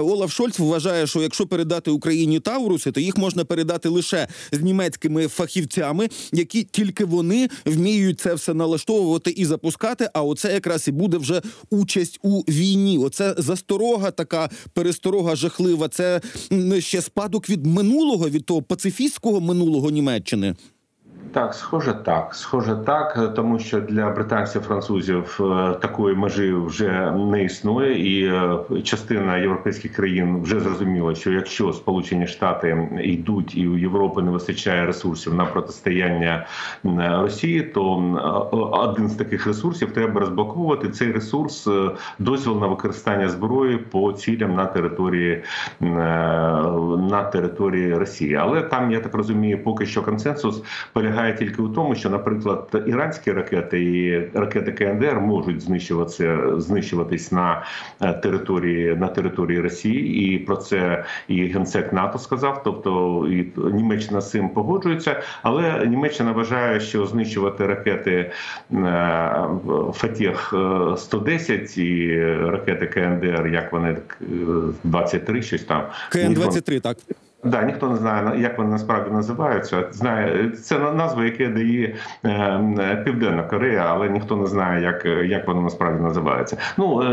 Олаф 0.00 0.32
Шольц 0.32 0.58
вважає, 0.58 1.06
що 1.06 1.22
якщо 1.22 1.46
передати 1.68 1.90
Україні 1.90 2.40
Тауруси, 2.40 2.92
то 2.92 3.00
їх 3.00 3.16
можна 3.16 3.44
передати 3.44 3.88
лише 3.88 4.28
з 4.52 4.60
німецькими 4.60 5.28
фахівцями, 5.28 6.08
які 6.32 6.64
тільки 6.64 7.04
вони 7.04 7.48
вміють 7.66 8.20
це 8.20 8.34
все 8.34 8.54
налаштовувати 8.54 9.30
і 9.30 9.44
запускати. 9.44 10.10
А 10.14 10.22
оце 10.22 10.52
якраз 10.52 10.88
і 10.88 10.92
буде 10.92 11.16
вже 11.16 11.42
участь 11.70 12.18
у 12.22 12.40
війні. 12.40 12.98
Оце 12.98 13.34
засторога, 13.38 14.10
така 14.10 14.50
пересторога 14.72 15.36
жахлива. 15.36 15.88
Це 15.88 16.20
ще 16.78 17.02
спадок 17.02 17.50
від 17.50 17.66
минулого, 17.66 18.28
від 18.28 18.44
того 18.44 18.62
пацифістського 18.62 19.40
минулого 19.40 19.90
Німеччини. 19.90 20.54
Так, 21.32 21.54
схоже, 21.54 21.94
так. 21.94 22.34
Схоже, 22.34 22.76
так, 22.76 23.34
тому 23.34 23.58
що 23.58 23.80
для 23.80 24.10
британців, 24.10 24.62
французів 24.62 25.40
е, 25.40 25.72
такої 25.72 26.16
межі 26.16 26.52
вже 26.52 27.12
не 27.12 27.44
існує, 27.44 28.18
і 28.18 28.26
е, 28.26 28.82
частина 28.82 29.36
європейських 29.36 29.92
країн 29.92 30.42
вже 30.42 30.60
зрозуміла, 30.60 31.14
що 31.14 31.32
якщо 31.32 31.72
Сполучені 31.72 32.26
Штати 32.26 32.88
йдуть 33.02 33.56
і 33.56 33.68
у 33.68 33.78
Європи 33.78 34.22
не 34.22 34.30
вистачає 34.30 34.86
ресурсів 34.86 35.34
на 35.34 35.44
протистояння 35.44 36.46
Росії, 37.22 37.62
то 37.62 37.94
один 38.72 39.08
з 39.08 39.14
таких 39.14 39.46
ресурсів 39.46 39.92
треба 39.92 40.20
розблоковувати. 40.20 40.88
Цей 40.88 41.12
ресурс 41.12 41.66
е, 41.66 41.90
дозвіл 42.18 42.60
на 42.60 42.66
використання 42.66 43.28
зброї 43.28 43.76
по 43.76 44.12
цілям 44.12 44.54
на 44.54 44.66
території 44.66 45.42
на 45.80 47.30
території 47.32 47.94
Росії. 47.94 48.34
Але 48.34 48.62
там 48.62 48.92
я 48.92 49.00
так 49.00 49.14
розумію, 49.14 49.64
поки 49.64 49.86
що 49.86 50.02
консенсус 50.02 50.62
полягає 50.92 51.17
полягає 51.18 51.38
тільки 51.38 51.62
у 51.62 51.68
тому, 51.68 51.94
що, 51.94 52.10
наприклад, 52.10 52.84
іранські 52.86 53.32
ракети 53.32 53.82
і 53.84 54.28
ракети 54.38 54.72
КНДР 54.72 55.20
можуть 55.20 55.60
знищуватися 55.60 56.60
знищуватись 56.60 57.32
на 57.32 57.64
е, 58.00 58.12
території 58.12 58.96
на 58.96 59.08
території 59.08 59.60
Росії, 59.60 60.34
і 60.34 60.38
про 60.38 60.56
це 60.56 61.04
і 61.28 61.44
генсек 61.44 61.92
НАТО 61.92 62.18
сказав. 62.18 62.62
Тобто 62.64 63.24
і 63.30 63.52
Німеччина 63.72 64.20
з 64.20 64.30
цим 64.30 64.48
погоджується, 64.48 65.22
але 65.42 65.86
Німеччина 65.86 66.32
вважає, 66.32 66.80
що 66.80 67.06
знищувати 67.06 67.66
ракети 67.66 68.30
е, 68.72 69.48
Фатєх 69.92 70.54
110 70.96 71.78
і 71.78 72.22
ракети 72.24 72.86
КНДР, 72.86 73.46
як 73.52 73.72
вони 73.72 73.88
е, 73.88 73.96
23, 74.84 75.42
щось 75.42 75.64
там 75.64 75.82
КН 76.10 76.32
23 76.32 76.80
так. 76.80 76.96
Да, 77.44 77.62
ніхто 77.62 77.88
не 77.88 77.96
знає 77.96 78.40
як 78.40 78.58
вони 78.58 78.70
насправді 78.70 79.10
називаються. 79.10 79.84
Знає 79.90 80.50
це 80.50 80.78
на- 80.78 80.92
назва, 80.92 81.24
яке 81.24 81.48
дає 81.48 81.94
е, 82.24 83.02
Південна 83.04 83.42
Корея, 83.42 83.86
але 83.88 84.08
ніхто 84.08 84.36
не 84.36 84.46
знає, 84.46 84.82
як, 84.82 85.04
як 85.30 85.48
воно 85.48 85.60
насправді 85.62 86.02
називається. 86.02 86.56
Ну 86.78 87.02
е, 87.02 87.08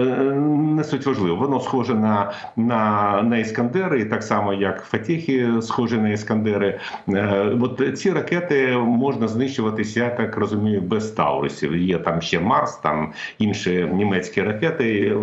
не 0.75 0.83
суть 0.83 1.05
важливо. 1.05 1.35
Воно 1.35 1.59
схоже 1.59 1.95
на, 1.95 2.31
на, 2.55 3.21
на 3.23 3.37
іскандери, 3.37 3.99
і 3.99 4.05
так 4.05 4.23
само 4.23 4.53
як 4.53 4.83
Фатіхи 4.83 5.47
схожі 5.61 5.97
на 5.97 6.09
іскандери. 6.09 6.79
Е, 7.09 7.51
от 7.61 7.99
ці 7.99 8.11
ракети 8.11 8.77
можна 8.77 9.27
знищуватися, 9.27 9.99
я 10.03 10.09
так 10.09 10.37
розумію, 10.37 10.81
без 10.81 11.11
таурусів. 11.11 11.77
Є 11.77 11.97
там 11.97 12.21
ще 12.21 12.39
Марс, 12.39 12.75
там 12.75 13.13
інші 13.39 13.89
німецькі 13.93 14.41
ракети. 14.41 15.17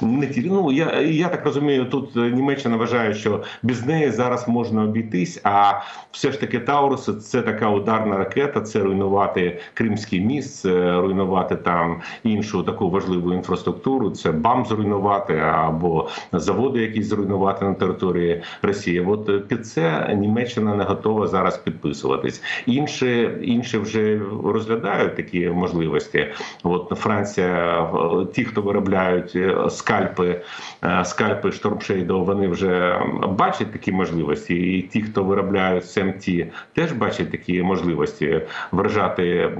Не 0.00 0.26
ті, 0.26 0.42
ну 0.46 0.72
я, 0.72 1.00
я 1.00 1.28
так 1.28 1.44
розумію, 1.44 1.84
тут 1.84 2.16
Німеччина 2.16 2.76
вважає, 2.76 3.14
що 3.14 3.42
без 3.62 3.86
неї 3.86 4.10
зараз 4.10 4.41
можна 4.48 4.82
обійтись. 4.82 5.40
А 5.44 5.72
все 6.10 6.32
ж 6.32 6.40
таки 6.40 6.58
Таурус 6.58 7.30
це 7.30 7.42
така 7.42 7.68
ударна 7.68 8.16
ракета. 8.16 8.60
Це 8.60 8.78
руйнувати 8.78 9.60
Кримський 9.74 10.20
міст, 10.20 10.60
це 10.60 11.00
руйнувати 11.00 11.56
там 11.56 12.00
іншу 12.24 12.62
таку 12.62 12.90
важливу 12.90 13.32
інфраструктуру. 13.32 14.10
Це 14.10 14.32
БАМ 14.32 14.66
зруйнувати 14.66 15.38
або 15.38 16.08
заводи, 16.32 16.80
якісь 16.80 17.06
зруйнувати 17.06 17.64
на 17.64 17.74
території 17.74 18.42
Росії. 18.62 19.00
От 19.00 19.28
е, 19.28 19.38
під 19.38 19.66
це 19.66 20.14
Німеччина 20.14 20.74
не 20.74 20.84
готова 20.84 21.26
зараз 21.26 21.58
підписуватись. 21.58 22.42
Інші 22.66 23.30
інші 23.42 23.78
вже 23.78 24.20
розглядають 24.44 25.16
такі 25.16 25.48
можливості. 25.48 26.26
От 26.62 26.92
Франція, 26.96 27.90
ті, 28.34 28.44
хто 28.44 28.62
виробляють 28.62 29.32
е, 29.36 29.70
скальпи, 29.70 30.40
е, 30.84 31.04
скальпи 31.04 31.52
Штормшейдо, 31.52 32.20
вони 32.20 32.48
вже 32.48 33.00
бачать 33.28 33.72
такі 33.72 33.92
можливості. 33.92 34.31
І 34.50 34.82
ті, 34.92 35.02
хто 35.02 35.24
виробляють 35.24 35.90
СМТ, 35.90 36.28
теж 36.74 36.92
бачать 36.92 37.30
такі 37.30 37.62
можливості 37.62 38.40
вражати 38.72 39.22
е, 39.22 39.58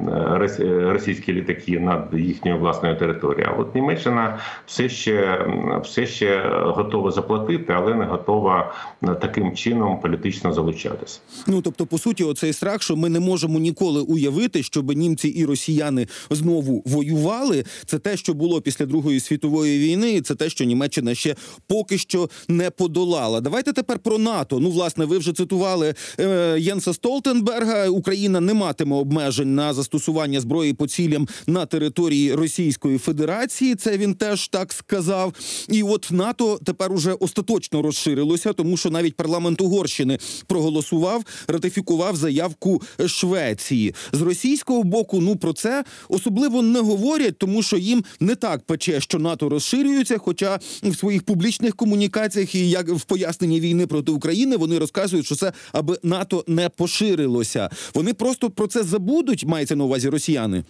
е, 0.61 0.93
російські 0.93 1.33
літаки 1.33 1.81
над 1.81 2.09
їхньою 2.13 2.59
власною 2.59 2.97
територією. 2.97 3.53
А 3.57 3.61
от 3.61 3.75
Німеччина 3.75 4.39
все 4.67 4.89
ще 4.89 5.47
все 5.85 6.07
ще 6.07 6.43
готова 6.65 7.11
заплатити, 7.11 7.73
але 7.73 7.95
не 7.95 8.05
готова 8.05 8.75
е, 9.03 9.15
таким 9.15 9.57
чином 9.57 10.01
політично 10.01 10.53
залучатися. 10.53 11.21
Ну 11.47 11.63
тобто, 11.63 11.87
по 11.87 11.99
суті, 11.99 12.25
оцей 12.25 12.53
страх, 12.53 12.83
що 12.83 12.97
ми 12.97 13.09
не 13.09 13.21
можемо 13.21 13.59
ніколи 13.59 14.01
уявити, 14.01 14.63
щоб 14.63 14.93
німці 14.93 15.29
і 15.29 15.45
росіяни 15.45 16.07
знову 16.31 16.83
воювали. 16.87 17.65
Це 17.87 17.99
те, 17.99 18.17
що 18.17 18.35
було 18.35 18.61
після 18.61 18.87
Другої 18.87 19.21
світової 19.21 19.79
війни, 19.79 20.13
і 20.13 20.21
це 20.21 20.35
те, 20.35 20.49
що 20.49 20.65
Німеччина 20.65 21.15
ще 21.15 21.35
поки 21.67 21.99
що 21.99 22.29
не 22.49 22.71
подолала. 22.71 23.41
Давайте 23.41 23.73
тепер 23.73 23.99
про 23.99 24.19
НАТО. 24.19 24.61
Ну, 24.63 24.71
власне, 24.71 25.05
ви 25.05 25.19
вже 25.19 25.33
цитували 25.33 25.95
е, 26.21 26.57
Єнса 26.61 26.95
Столтенберга. 26.95 27.89
Україна 27.89 28.41
не 28.41 28.55
матиме 28.55 28.97
обмежень 28.97 29.55
на 29.55 29.75
застосування 29.75 30.41
зброї 30.41 30.73
по 30.73 30.87
цілям 30.87 31.29
на 31.47 31.67
території 31.67 32.35
Російської 32.35 32.99
Федерації. 32.99 33.75
Це 33.75 33.99
він 33.99 34.15
теж 34.15 34.49
так 34.49 34.73
сказав. 34.73 35.35
І 35.69 35.83
от 35.83 36.09
НАТО 36.11 36.59
тепер 36.65 36.93
уже 36.93 37.13
остаточно 37.13 37.83
розширилося, 37.83 38.53
тому 38.53 38.77
що 38.77 38.91
навіть 38.91 39.17
парламент 39.17 39.61
Угорщини 39.61 40.19
проголосував, 40.47 41.25
ратифікував 41.49 42.17
заявку 42.17 42.83
Швеції 43.07 43.95
з 44.13 44.21
російського 44.21 44.83
боку. 44.83 45.21
Ну 45.21 45.37
про 45.37 45.53
це 45.53 45.85
особливо 46.09 46.63
не 46.63 46.81
говорять, 46.81 47.39
тому 47.39 47.63
що 47.63 47.77
їм 47.77 48.05
не 48.21 48.35
так 48.35 48.63
пече, 48.63 49.01
що 49.01 49.19
НАТО 49.19 49.49
розширюється. 49.49 50.19
Хоча 50.19 50.59
в 50.83 50.97
своїх 50.97 51.23
публічних 51.23 51.77
комунікаціях 51.77 52.55
і 52.55 52.71
як 52.71 52.89
в 52.89 53.05
поясненні 53.05 53.61
війни 53.61 53.87
проти 53.87 54.13
України 54.13 54.52
вони 54.57 54.79
розказують, 54.79 55.27
що 55.27 55.35
це 55.35 55.53
аби 55.73 55.99
НАТО 56.03 56.45
не 56.47 56.69
поширилося. 56.69 57.71
Вони 57.95 58.15
просто 58.15 58.51
про 58.51 58.67
це 58.67 58.83
забудуть. 58.83 59.45
Мається 59.45 59.77
на 59.77 59.85
увазі 59.85 60.09
росіяни. 60.09 60.65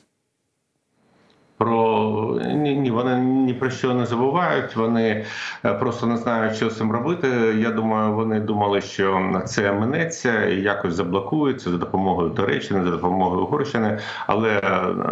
Про 1.62 2.40
ні, 2.54 2.76
ні, 2.76 2.90
вони 2.90 3.16
ні 3.16 3.54
про 3.54 3.71
що 3.71 3.95
не 3.95 4.07
забувають. 4.07 4.76
Вони 4.76 5.25
е, 5.64 5.75
просто 5.75 6.07
не 6.07 6.16
знають, 6.16 6.57
що 6.57 6.71
з 6.71 6.76
цим 6.76 6.92
робити. 6.92 7.28
Я 7.59 7.71
думаю, 7.71 8.14
вони 8.14 8.40
думали, 8.40 8.81
що 8.81 9.40
це 9.47 9.73
минеться 9.73 10.47
і 10.47 10.61
якось 10.61 10.95
заблокується 10.95 11.71
за 11.71 11.76
допомогою 11.76 12.31
Туреччини, 12.31 12.85
за 12.85 12.90
допомогою 12.90 13.42
Угорщини. 13.42 13.99
Але 14.26 14.61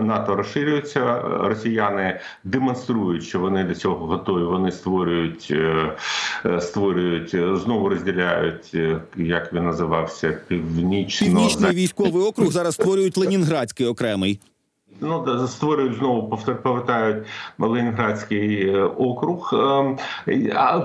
НАТО 0.01 0.37
розширюється. 0.37 1.21
Росіяни 1.41 2.21
демонструють, 2.45 3.25
що 3.25 3.39
вони 3.39 3.65
до 3.65 3.75
цього 3.75 4.07
готові. 4.07 4.45
Вони 4.45 4.73
створюють, 4.73 5.49
е, 5.51 5.93
е, 6.47 6.61
створюють 6.61 7.35
е, 7.35 7.57
знову 7.57 7.89
розділяють, 7.89 8.71
е, 8.75 9.01
як 9.17 9.53
він 9.53 9.65
називався, 9.65 10.39
північно 10.49 11.27
Північний 11.27 11.73
військовий 11.73 12.23
округ 12.23 12.53
зараз 12.53 12.75
створюють 12.75 13.17
Ленінградський 13.17 13.87
окремий. 13.87 14.41
Ну, 15.01 15.47
створюють 15.49 15.95
знову 15.95 16.39
повертають 16.63 17.27
Ленінградський 17.59 18.69
е, 18.69 18.83
округ, 18.83 19.51
ем, 19.53 19.99
а 20.55 20.81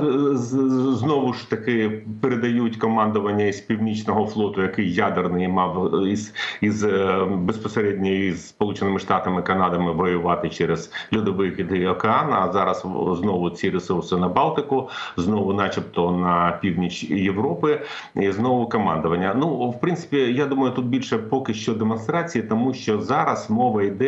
знову 0.93 1.33
ж 1.33 1.49
таки 1.49 2.01
передають 2.21 2.77
командування 2.77 3.45
із 3.45 3.59
північного 3.59 4.27
флоту, 4.27 4.61
який 4.61 4.93
ядерний 4.93 5.47
мав 5.47 6.01
із, 6.07 6.33
із 6.61 6.83
е, 6.83 7.25
безпосередньо 7.31 8.09
із 8.09 8.47
Сполученими 8.47 8.99
Штатами 8.99 9.41
Канадами 9.41 9.91
воювати 9.91 10.49
через 10.49 10.91
льодовий 11.15 11.65
і 11.71 11.87
океан. 11.87 12.33
А 12.33 12.51
зараз 12.51 12.85
знову 13.19 13.49
ці 13.49 13.69
ресурси 13.69 14.17
на 14.17 14.27
Балтику, 14.27 14.89
знову, 15.17 15.53
начебто, 15.53 16.11
на 16.11 16.59
північ 16.61 17.03
Європи, 17.03 17.81
і 18.15 18.31
знову 18.31 18.69
командування. 18.69 19.33
Ну, 19.37 19.69
в 19.69 19.79
принципі, 19.79 20.17
я 20.17 20.45
думаю, 20.45 20.73
тут 20.73 20.85
більше 20.85 21.17
поки 21.17 21.53
що 21.53 21.73
демонстрації, 21.73 22.43
тому 22.43 22.73
що 22.73 23.01
зараз 23.01 23.49
мова 23.49 23.83
йде 23.83 24.04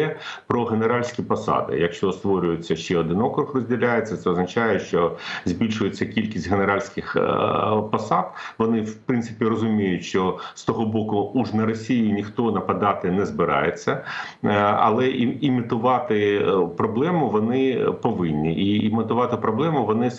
про 0.48 0.66
генеральські 0.66 1.22
посади. 1.22 1.80
Якщо 1.80 2.12
створюється 2.12 2.76
ще 2.76 2.98
один 2.98 3.22
округ, 3.22 3.52
розділяється, 3.56 4.18
це 4.18 4.30
означає, 4.30 4.80
що 4.80 5.18
збільшується 5.46 6.06
кількість 6.06 6.50
генеральських 6.50 7.16
е, 7.16 7.22
посад. 7.92 8.32
Вони 8.58 8.82
в 8.82 8.96
принципі 8.96 9.46
розуміють, 9.46 10.04
що 10.04 10.40
з 10.54 10.64
того 10.64 10.86
боку 10.86 11.18
уж 11.34 11.54
на 11.54 11.66
Росію 11.66 12.14
ніхто 12.14 12.52
нападати 12.52 13.12
не 13.12 13.26
збирається, 13.26 14.04
Е, 14.44 14.50
але 14.60 15.08
імітувати 15.42 16.38
е, 16.38 16.68
проблему 16.78 17.30
вони 17.30 17.86
повинні. 18.02 18.54
І 18.54 18.86
імітувати 18.90 19.38
проблему 19.38 19.86
вони 19.86 20.12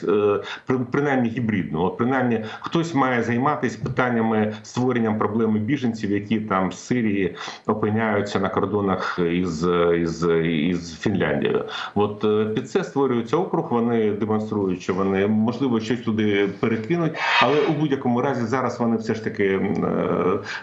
при- 0.67 0.79
принаймні 0.79 1.29
гібридно. 1.29 1.85
От 1.85 1.97
принаймні 1.97 2.45
хтось 2.61 2.95
має 2.95 3.23
займатися 3.23 3.79
питаннями 3.85 4.55
створенням 4.63 5.19
проблеми 5.19 5.59
біженців, 5.59 6.11
які 6.11 6.41
там 6.41 6.73
з 6.73 6.79
Сирії 6.79 7.37
опиняються 7.67 8.41
на 8.41 8.49
кордонах 8.49 9.19
із, 9.33 9.68
із, 10.03 10.27
із 10.45 10.99
Фінляндією. 10.99 11.65
От 11.95 12.25
е, 12.25 12.45
під 12.45 12.71
це 12.71 12.85
створюється 12.85 13.37
округ. 13.37 13.69
Вони 13.71 14.11
демонструють, 14.11 14.83
що 14.83 14.95
вони 14.95 15.27
можливо 15.27 15.81
щось 15.81 16.01
туди 16.01 16.49
перекинуть, 16.61 17.13
але 17.43 17.61
у 17.61 17.73
будь-якому 17.73 18.21
разі 18.21 18.47
зараз 18.47 18.81
вони 18.81 18.97
все 18.97 19.15
ж 19.15 19.25
таки 19.25 19.45
е, 19.45 19.61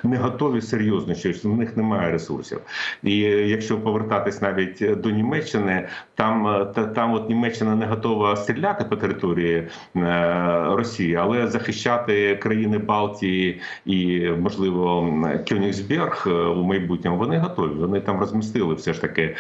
не 0.04 0.18
готові 0.18 0.62
серйозно 0.62 1.16
щось. 1.16 1.46
У 1.46 1.56
них 1.56 1.78
немає 1.78 2.12
ресурсів. 2.12 2.60
І 3.04 3.18
якщо 3.20 3.78
повертатись 3.78 4.42
навіть 4.42 5.02
до 5.02 5.10
Німеччини, 5.10 5.88
там 6.16 6.48
е, 6.48 6.66
та 6.66 6.86
там 6.86 7.14
от 7.14 7.30
Німеччина 7.30 7.76
не 7.76 7.86
готова 7.86 8.36
стріляти 8.36 8.84
по 8.84 8.96
території 8.96 9.68
е, 9.96 10.66
Росії, 10.70 11.16
але 11.16 11.48
захищати 11.48 12.36
країни 12.36 12.78
Балтії 12.78 13.62
і 13.86 14.30
можливо 14.40 15.14
Кьонігсберг 15.50 16.24
е, 16.28 16.32
у 16.32 16.64
майбутньому 16.64 17.18
вони 17.18 17.38
готові. 17.38 17.74
Вони 17.74 18.00
там 18.00 18.20
розмістили 18.20 18.74
все 18.74 18.85
ж 18.94 19.02
таки 19.02 19.22
е, 19.22 19.36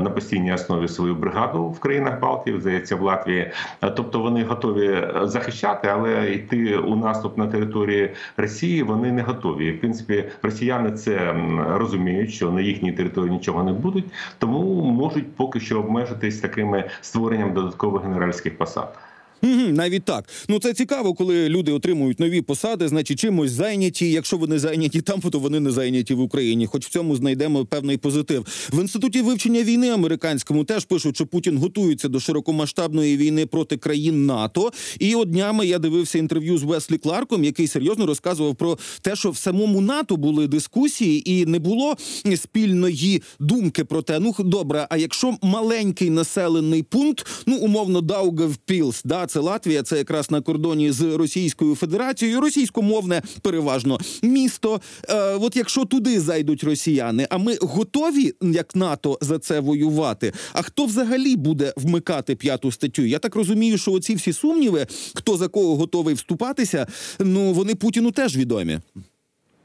на 0.00 0.10
постійній 0.10 0.52
основі 0.52 0.88
свою 0.88 1.14
бригаду 1.14 1.68
в 1.68 1.80
країнах 1.80 2.20
Балтії, 2.20 2.60
здається, 2.60 2.96
в 2.96 3.02
Латвії. 3.02 3.50
Е, 3.82 3.90
Тобто 3.90 4.20
вони 4.20 4.44
готові 4.44 4.86
е, 4.86 5.20
захищати, 5.22 5.88
але 5.88 6.32
йти 6.32 6.76
у 6.76 6.96
наступ 6.96 7.38
на 7.38 7.46
території 7.46 8.10
Росії 8.36 8.82
вони 8.82 9.12
не 9.12 9.22
готові. 9.22 9.72
В 9.72 9.80
принципі, 9.80 10.24
росіяни 10.42 10.92
це 10.92 11.34
розуміють, 11.68 12.32
що 12.32 12.50
на 12.50 12.60
їхній 12.60 12.92
території 12.92 13.32
нічого 13.32 13.62
не 13.62 13.72
будуть, 13.72 14.04
тому 14.38 14.82
можуть 14.82 15.36
поки 15.36 15.60
що 15.60 15.78
обмежитись 15.78 16.40
такими 16.40 16.84
створенням 17.00 17.52
додаткових 17.52 18.02
генеральських 18.02 18.58
посад. 18.58 18.98
Угу, 19.44 19.68
навіть 19.68 20.04
так. 20.04 20.28
Ну 20.48 20.58
це 20.58 20.74
цікаво, 20.74 21.14
коли 21.14 21.48
люди 21.48 21.72
отримують 21.72 22.20
нові 22.20 22.40
посади, 22.40 22.88
значить 22.88 23.18
чимось 23.18 23.50
зайняті. 23.50 24.10
Якщо 24.10 24.36
вони 24.36 24.58
зайняті 24.58 25.00
там, 25.00 25.20
то 25.20 25.38
вони 25.38 25.60
не 25.60 25.70
зайняті 25.70 26.14
в 26.14 26.20
Україні. 26.20 26.66
Хоч 26.66 26.86
в 26.86 26.90
цьому 26.90 27.16
знайдемо 27.16 27.64
певний 27.64 27.96
позитив. 27.96 28.46
В 28.72 28.80
інституті 28.80 29.22
вивчення 29.22 29.62
війни 29.62 29.90
американському 29.90 30.64
теж 30.64 30.84
пишуть, 30.84 31.16
що 31.16 31.26
Путін 31.26 31.58
готується 31.58 32.08
до 32.08 32.20
широкомасштабної 32.20 33.16
війни 33.16 33.46
проти 33.46 33.76
країн 33.76 34.26
НАТО. 34.26 34.72
І 34.98 35.14
от 35.14 35.30
днями 35.30 35.66
я 35.66 35.78
дивився 35.78 36.18
інтерв'ю 36.18 36.58
з 36.58 36.62
Веслі 36.62 36.98
Кларком, 36.98 37.44
який 37.44 37.66
серйозно 37.66 38.06
розказував 38.06 38.54
про 38.54 38.78
те, 39.02 39.16
що 39.16 39.30
в 39.30 39.36
самому 39.36 39.80
НАТО 39.80 40.16
були 40.16 40.46
дискусії, 40.48 41.30
і 41.30 41.46
не 41.46 41.58
було 41.58 41.96
спільної 42.36 43.22
думки 43.40 43.84
про 43.84 44.02
те, 44.02 44.20
ну 44.20 44.34
добре, 44.38 44.86
а 44.90 44.96
якщо 44.96 45.36
маленький 45.42 46.10
населений 46.10 46.82
пункт, 46.82 47.26
ну 47.46 47.56
умовно 47.56 48.00
Даугавпілс, 48.00 49.02
да, 49.04 49.26
це 49.34 49.40
Латвія, 49.40 49.82
це 49.82 49.98
якраз 49.98 50.30
на 50.30 50.40
кордоні 50.40 50.92
з 50.92 51.02
Російською 51.02 51.74
Федерацією, 51.74 52.40
російськомовне 52.40 53.22
переважно 53.42 53.98
місто. 54.22 54.80
Е, 55.08 55.34
от 55.34 55.56
якщо 55.56 55.84
туди 55.84 56.20
зайдуть 56.20 56.64
росіяни, 56.64 57.26
а 57.30 57.38
ми 57.38 57.56
готові 57.60 58.32
як 58.42 58.76
НАТО 58.76 59.18
за 59.20 59.38
це 59.38 59.60
воювати. 59.60 60.32
А 60.52 60.62
хто 60.62 60.86
взагалі 60.86 61.36
буде 61.36 61.72
вмикати 61.76 62.36
п'яту 62.36 62.72
статтю? 62.72 63.02
Я 63.02 63.18
так 63.18 63.34
розумію, 63.34 63.78
що 63.78 63.92
оці 63.92 64.14
всі 64.14 64.32
сумніви, 64.32 64.86
хто 65.14 65.36
за 65.36 65.48
кого 65.48 65.76
готовий 65.76 66.14
вступатися, 66.14 66.86
ну 67.18 67.52
вони 67.52 67.74
Путіну 67.74 68.10
теж 68.10 68.36
відомі. 68.36 68.80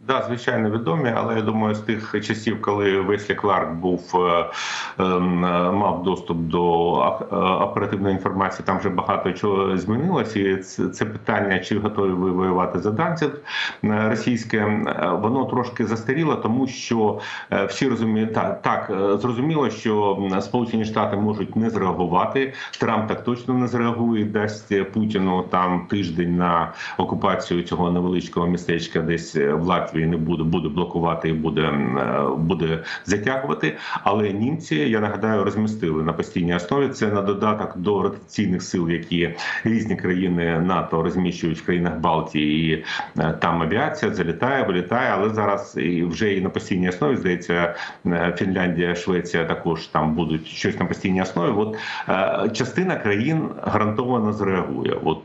Да, 0.07 0.23
звичайно, 0.27 0.69
відомі, 0.69 1.13
але 1.15 1.35
я 1.35 1.41
думаю, 1.41 1.75
з 1.75 1.79
тих 1.79 2.15
часів, 2.23 2.61
коли 2.61 2.99
Веслі 2.99 3.35
Кларк 3.35 3.73
був 3.73 4.11
е, 4.15 4.45
е, 4.99 5.19
мав 5.71 6.03
доступ 6.03 6.37
до 6.37 6.93
е, 7.31 7.35
оперативної 7.35 8.15
інформації, 8.15 8.65
там 8.65 8.79
вже 8.79 8.89
багато 8.89 9.31
чого 9.31 9.77
змінилося. 9.77 10.39
І 10.39 10.57
це, 10.57 11.05
питання, 11.05 11.59
чи 11.59 11.79
готові 11.79 12.11
ви 12.11 12.31
воювати 12.31 12.79
за 12.79 12.91
Данців 12.91 13.39
російське, 13.83 14.65
воно 15.21 15.45
трошки 15.45 15.85
застаріло, 15.85 16.35
тому 16.35 16.67
що 16.67 17.19
всі 17.67 17.87
розуміють 17.87 18.33
так, 18.33 18.61
так 18.61 18.91
зрозуміло, 19.21 19.69
що 19.69 20.17
Сполучені 20.41 20.85
Штати 20.85 21.17
можуть 21.17 21.55
не 21.55 21.69
зреагувати. 21.69 22.53
Трамп 22.79 23.07
так 23.07 23.23
точно 23.23 23.53
не 23.53 23.67
зреагує, 23.67 24.25
дасть 24.25 24.91
Путіну 24.91 25.41
там 25.41 25.87
тиждень 25.89 26.37
на 26.37 26.73
окупацію 26.97 27.63
цього 27.63 27.91
невеличкого 27.91 28.47
містечка, 28.47 28.99
десь 29.01 29.35
в 29.35 29.61
Латвії 29.61 29.88
не 29.93 30.17
буде, 30.17 30.43
буде 30.43 30.69
блокувати 30.69 31.29
і 31.29 31.34
буде, 31.34 31.62
е, 31.62 32.24
буде 32.38 32.84
затягувати. 33.05 33.77
Але 34.03 34.34
німці, 34.34 34.75
я 34.75 35.00
нагадаю, 35.00 35.43
розмістили 35.43 36.03
на 36.03 36.13
постійній 36.13 36.55
основі. 36.55 36.88
Це 36.89 37.08
на 37.08 37.22
додаток 37.22 37.77
до 37.77 38.01
ротаційних 38.01 38.62
сил, 38.62 38.89
які 38.89 39.36
різні 39.63 39.96
країни 39.96 40.60
НАТО 40.60 41.03
розміщують 41.03 41.60
в 41.60 41.65
країнах 41.65 41.98
Балтії. 42.00 42.74
І 42.74 42.84
е, 43.19 43.34
там 43.39 43.62
авіація 43.62 44.13
залітає, 44.13 44.63
вилітає. 44.63 45.12
Але 45.13 45.29
зараз 45.29 45.77
і 45.77 46.03
вже 46.03 46.34
і 46.34 46.41
на 46.41 46.50
постійній 46.50 46.89
основі 46.89 47.15
здається, 47.15 47.75
е, 48.05 48.36
Фінляндія, 48.38 48.96
Швеція 48.96 49.46
також 49.46 49.88
там 49.88 50.15
будуть 50.15 50.48
щось 50.48 50.79
на 50.79 50.86
постійній 50.86 51.22
основі. 51.22 51.51
От 51.58 51.77
частина 52.53 52.96
країн 52.96 53.50
гарантовано 53.62 54.34
зреагує. 54.34 54.98
От 55.03 55.24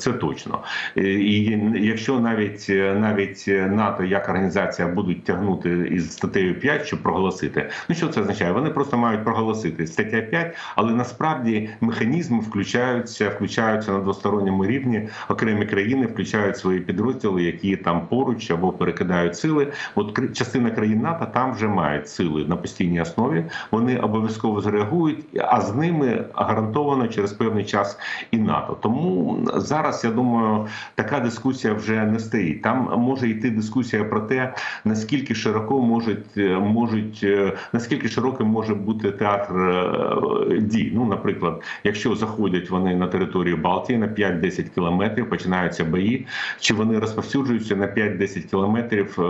це 0.00 0.12
точно. 0.12 0.58
І 0.96 1.58
якщо 1.74 2.20
навіть 2.20 2.66
навіть 2.94 3.41
НАТО 3.48 4.04
як 4.04 4.28
організація 4.28 4.88
будуть 4.88 5.24
тягнути 5.24 5.70
із 5.70 6.12
статтею 6.12 6.60
5, 6.60 6.86
щоб 6.86 7.02
проголосити, 7.02 7.70
ну 7.88 7.94
що 7.94 8.08
це 8.08 8.20
означає? 8.20 8.52
Вони 8.52 8.70
просто 8.70 8.98
мають 8.98 9.24
проголосити 9.24 9.86
стаття 9.86 10.20
5, 10.20 10.56
але 10.76 10.92
насправді 10.92 11.70
механізми 11.80 12.38
включаються, 12.38 13.28
включаються 13.28 13.92
на 13.92 13.98
двосторонньому 13.98 14.66
рівні. 14.66 15.08
Окремі 15.28 15.66
країни 15.66 16.06
включають 16.06 16.58
свої 16.58 16.80
підрозділи, 16.80 17.42
які 17.42 17.76
там 17.76 18.06
поруч 18.06 18.50
або 18.50 18.72
перекидають 18.72 19.36
сили. 19.36 19.72
От 19.94 20.36
частина 20.36 20.70
країн 20.70 21.00
НАТО 21.00 21.26
там 21.34 21.52
вже 21.52 21.68
мають 21.68 22.08
сили 22.08 22.44
на 22.44 22.56
постійній 22.56 23.00
основі. 23.00 23.44
Вони 23.70 23.98
обов'язково 23.98 24.60
зреагують, 24.60 25.24
а 25.38 25.60
з 25.60 25.74
ними 25.74 26.24
гарантовано 26.34 27.08
через 27.08 27.32
певний 27.32 27.64
час 27.64 27.98
і 28.30 28.38
НАТО. 28.38 28.78
Тому 28.80 29.38
зараз 29.56 30.04
я 30.04 30.10
думаю, 30.10 30.66
така 30.94 31.20
дискусія 31.20 31.74
вже 31.74 32.04
не 32.04 32.18
стоїть. 32.18 32.62
Там 32.62 32.88
може 32.96 33.28
йти 33.32 33.50
дискусія 33.50 34.04
про 34.04 34.20
те, 34.20 34.54
наскільки 34.84 35.34
широко 35.34 35.82
можуть 35.82 36.36
можуть 36.60 37.20
е, 37.24 37.52
наскільки 37.72 38.08
широким 38.08 38.46
може 38.46 38.74
бути 38.74 39.10
театр 39.10 39.54
е, 39.56 40.58
дій. 40.60 40.92
Ну, 40.94 41.04
наприклад, 41.04 41.62
якщо 41.84 42.14
заходять 42.14 42.70
вони 42.70 42.96
на 42.96 43.06
територію 43.06 43.56
Балтії 43.56 43.98
на 43.98 44.06
5-10 44.06 44.74
кілометрів, 44.74 45.30
починаються 45.30 45.84
бої, 45.84 46.26
чи 46.60 46.74
вони 46.74 46.98
розповсюджуються 46.98 47.76
на 47.76 47.86
5-10 47.86 48.50
кілометрів 48.50 49.16
е, 49.18 49.22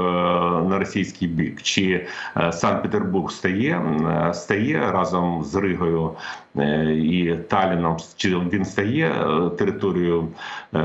на 0.68 0.78
російський 0.78 1.28
бік, 1.28 1.62
чи 1.62 2.06
е, 2.36 2.52
Санкт-Петербург 2.52 3.30
стає 3.30 3.82
е, 4.28 4.34
стає 4.34 4.90
разом 4.92 5.44
з 5.44 5.54
Ригою 5.54 6.10
е, 6.10 6.41
і 6.96 7.34
Таліном, 7.48 7.96
чи 8.16 8.38
він 8.52 8.64
стає 8.64 9.06
е, 9.06 9.50
територією 9.50 10.28
е, 10.74 10.78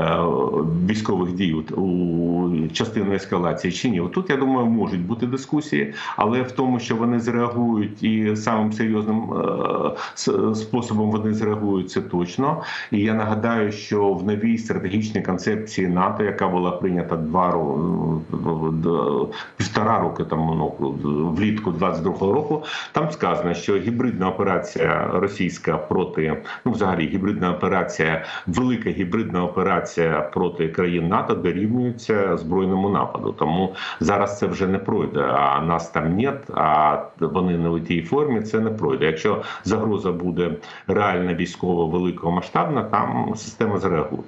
військових 0.88 1.32
дій 1.32 1.52
у- 1.76 2.68
частину 2.72 3.12
ескалації, 3.14 3.72
чи 3.72 3.90
ні? 3.90 4.02
Тут 4.14 4.30
я 4.30 4.36
думаю, 4.36 4.66
можуть 4.66 5.06
бути 5.06 5.26
дискусії, 5.26 5.94
але 6.16 6.42
в 6.42 6.50
тому, 6.52 6.80
що 6.80 6.96
вони 6.96 7.20
зреагують 7.20 8.02
і 8.02 8.36
самим 8.36 8.72
серйозним 8.72 9.22
е, 9.32 10.54
способом 10.54 11.10
вони 11.10 11.34
зреагують, 11.34 11.90
це 11.90 12.00
точно. 12.00 12.62
І 12.90 12.98
я 13.00 13.14
нагадаю, 13.14 13.72
що 13.72 14.12
в 14.12 14.26
новій 14.26 14.58
стратегічній 14.58 15.22
концепції 15.22 15.86
НАТО, 15.88 16.24
яка 16.24 16.48
була 16.48 16.70
прийнята 16.70 17.16
два 17.16 17.50
ро- 17.52 18.72
д- 18.72 19.32
півтора 19.78 19.98
роки 19.98 20.24
тому 20.24 20.54
ну, 20.54 21.30
влітку 21.30 21.70
22-го 21.70 22.32
року, 22.32 22.64
там 22.92 23.10
сказано, 23.10 23.54
що 23.54 23.76
гібридна 23.76 24.28
операція 24.28 25.10
російська 25.14 25.76
проти 25.78 26.42
ну, 26.64 26.72
взагалі 26.72 27.06
гібридна 27.06 27.52
операція, 27.52 28.24
велика 28.46 28.90
гібридна 28.90 29.44
операція 29.44 30.20
проти 30.20 30.68
країн 30.68 31.08
НАТО 31.08 31.34
дорівнюється 31.34 32.36
збройному 32.36 32.88
нападу. 32.88 33.32
Тому 33.38 33.74
зараз 34.00 34.38
це 34.38 34.46
вже 34.46 34.66
не 34.66 34.78
пройде. 34.78 35.20
А 35.20 35.60
нас 35.60 35.90
там 35.90 36.16
нет, 36.16 36.50
а 36.54 36.98
вони 37.20 37.58
не 37.58 37.68
у 37.68 37.80
тій 37.80 38.02
формі. 38.02 38.40
Це 38.40 38.60
не 38.60 38.70
пройде. 38.70 39.06
Якщо 39.06 39.42
загроза 39.64 40.12
буде 40.12 40.54
реальна 40.86 41.34
військово 41.34 41.86
великого 41.86 42.32
масштабна, 42.32 42.82
там 42.82 43.32
система 43.36 43.78
зреагує. 43.78 44.22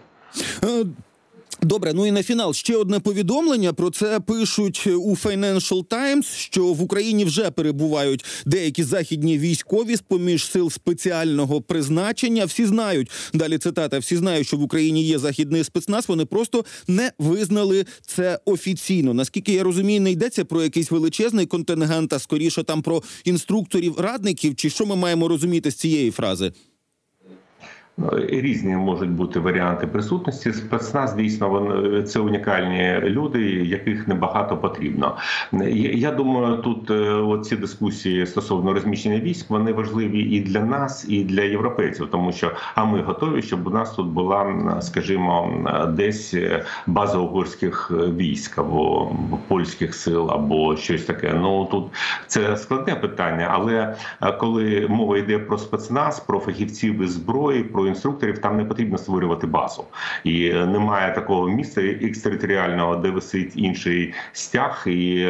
Добре, 1.63 1.93
ну 1.95 2.07
і 2.07 2.11
на 2.11 2.23
фінал 2.23 2.55
ще 2.55 2.77
одне 2.77 3.01
повідомлення. 3.01 3.73
Про 3.73 3.91
це 3.91 4.21
пишуть 4.21 4.87
у 4.87 5.15
Financial 5.15 5.85
Times, 5.85 6.37
що 6.37 6.65
в 6.65 6.83
Україні 6.83 7.25
вже 7.25 7.51
перебувають 7.51 8.25
деякі 8.47 8.83
західні 8.83 9.39
військові 9.39 9.97
з 9.97 10.01
поміж 10.01 10.45
сил 10.45 10.71
спеціального 10.71 11.61
призначення. 11.61 12.45
Всі 12.45 12.67
знають 12.67 13.11
далі. 13.35 13.59
Цитата: 13.59 13.99
всі 13.99 14.17
знають, 14.17 14.47
що 14.47 14.57
в 14.57 14.63
Україні 14.63 15.05
є 15.05 15.19
західний 15.19 15.65
спецназ. 15.65 16.09
Вони 16.09 16.25
просто 16.25 16.65
не 16.89 17.13
визнали 17.19 17.85
це 18.07 18.39
офіційно. 18.45 19.15
Наскільки 19.15 19.53
я 19.53 19.63
розумію, 19.63 20.01
не 20.01 20.11
йдеться 20.11 20.45
про 20.45 20.63
якийсь 20.63 20.91
величезний 20.91 21.47
контингент, 21.47 22.13
а 22.13 22.19
скоріше 22.19 22.63
там 22.63 22.83
про 22.83 23.03
інструкторів, 23.25 24.01
радників. 24.01 24.57
Чи 24.57 24.71
що 24.71 24.87
ми 24.87 24.97
маємо 24.97 25.29
розуміти 25.29 25.71
з 25.71 25.75
цієї 25.75 26.11
фрази? 26.11 26.53
Ну, 27.99 28.11
Різні 28.29 28.77
можуть 28.77 29.11
бути 29.11 29.41
варіанти 29.41 29.87
присутності. 29.87 30.53
Спецназ 30.53 31.15
дійсно 31.15 31.49
вони 31.49 32.03
це 32.03 32.21
унікальні 32.21 33.01
люди, 33.03 33.41
яких 33.51 34.09
небагато 34.09 34.57
потрібно. 34.57 35.17
Я- 35.53 35.91
Я 35.93 36.11
думаю, 36.13 36.57
тут 36.57 36.91
е, 36.91 36.95
оці 37.11 37.57
дискусії 37.57 38.27
стосовно 38.27 38.73
розміщення 38.75 39.21
військ 39.21 39.51
вони 39.51 39.73
важливі 39.73 40.21
і 40.21 40.41
для 40.41 40.61
нас, 40.61 41.07
і 41.09 41.25
для 41.25 41.43
європейців, 41.43 42.09
тому 42.11 42.33
що 42.33 42.53
а 42.75 42.85
ми 42.85 43.03
готові, 43.03 43.43
щоб 43.43 43.67
у 43.67 43.71
нас 43.71 43.95
тут 43.95 44.07
була, 44.07 44.55
скажімо, 44.81 45.51
десь 45.97 46.35
е, 46.35 46.65
база 46.87 47.19
угорських 47.19 47.93
е, 47.95 48.07
військ 48.07 48.59
або 48.59 49.13
польських 49.49 49.95
сил, 49.95 50.31
або 50.31 50.77
щось 50.77 51.05
таке. 51.05 51.33
Ну 51.41 51.69
тут 51.71 51.85
це 52.27 52.57
складне 52.57 52.95
питання, 52.95 53.49
але 53.51 53.95
е, 54.23 54.33
коли 54.33 54.87
мова 54.89 55.19
йде 55.19 55.39
про 55.39 55.59
спецназ, 55.59 56.21
про 56.21 56.39
фахівців 56.41 57.03
із 57.03 57.11
зброї, 57.13 57.65
про 57.65 57.90
інструкторів, 57.91 58.39
там 58.39 58.57
не 58.57 58.65
потрібно 58.65 58.99
створювати 58.99 59.47
базу, 59.47 59.85
і 60.25 60.49
е, 60.49 60.67
немає 60.67 61.15
такого 61.15 61.49
місця 61.49 61.81
екстериторіального, 61.83 62.97
де 62.97 63.11
висить 63.11 63.53
інший 63.57 64.15
стяг, 64.33 64.83
і 64.87 65.21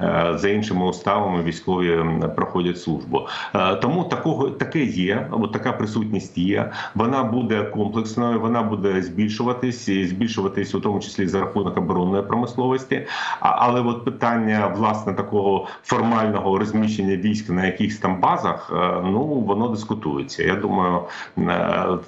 е, 0.00 0.32
за 0.34 0.48
іншими 0.48 0.86
уставами 0.86 1.42
військові 1.42 2.04
проходять 2.36 2.80
службу. 2.80 3.28
Е, 3.54 3.76
Тому 3.76 4.04
такого 4.04 4.50
таке 4.50 4.84
є. 4.84 5.28
От 5.30 5.52
така 5.52 5.72
присутність 5.72 6.38
є. 6.38 6.70
Вона 6.94 7.22
буде 7.22 7.62
комплексною, 7.62 8.40
вона 8.40 8.62
буде 8.62 9.02
збільшуватись, 9.02 9.88
і 9.88 10.06
збільшуватись 10.06 10.74
у 10.74 10.80
тому 10.80 11.00
числі 11.00 11.26
за 11.26 11.40
рахунок 11.40 11.76
оборонної 11.76 12.22
промисловості. 12.22 13.06
Але 13.40 13.80
от 13.80 14.04
питання 14.04 14.66
власне 14.76 15.12
такого 15.14 15.66
формального 15.82 16.58
розміщення 16.58 17.16
військ 17.16 17.50
на 17.50 17.66
якихось 17.66 17.98
там 17.98 18.20
базах, 18.20 18.70
ну 19.04 19.24
воно 19.24 19.68
дискутується. 19.68 20.42
Я 20.42 20.54
думаю, 20.54 21.00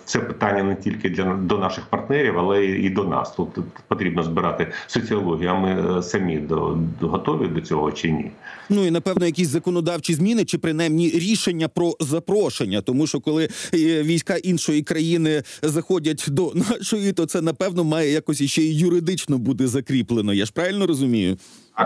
це 0.05 0.18
питання 0.18 0.62
не 0.62 0.74
тільки 0.74 1.11
для 1.11 1.35
до 1.35 1.59
наших 1.59 1.87
партнерів, 1.87 2.38
але 2.38 2.64
і 2.64 2.90
до 2.90 3.05
нас. 3.05 3.31
Тут 3.31 3.48
потрібно 3.88 4.22
збирати 4.22 4.72
соціологію. 4.87 5.50
А 5.50 5.55
ми 5.55 5.98
е, 5.98 6.03
самі 6.03 6.38
до, 6.38 6.79
до 7.00 7.09
готові 7.09 7.48
до 7.48 7.61
цього 7.61 7.92
чи 7.92 8.11
ні? 8.11 8.31
Ну 8.68 8.87
і 8.87 8.90
напевно 8.90 9.26
якісь 9.26 9.48
законодавчі 9.48 10.14
зміни, 10.14 10.44
чи 10.44 10.59
принаймні 10.59 11.09
рішення 11.11 11.68
про 11.68 11.96
запрошення, 12.00 12.81
тому 12.81 13.07
що 13.07 13.20
коли 13.20 13.48
е, 13.74 14.03
війська 14.03 14.37
іншої 14.37 14.83
країни 14.83 15.42
заходять 15.62 16.24
до 16.29 16.53
нашої, 16.70 17.12
то 17.12 17.26
це 17.26 17.40
напевно 17.40 17.85
має 17.85 18.11
якось 18.11 18.40
іще 18.40 18.62
й 18.62 18.79
юридично 18.79 19.38
бути 19.38 19.66
закріплено. 19.66 20.35
Я 20.35 20.46
ж 20.46 20.53
правильно 20.53 20.87
розумію? 20.87 21.37